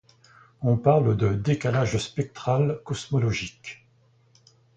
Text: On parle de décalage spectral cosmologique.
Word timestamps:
On 0.61 0.77
parle 0.77 1.15
de 1.15 1.35
décalage 1.35 1.95
spectral 1.99 2.79
cosmologique. 2.85 3.85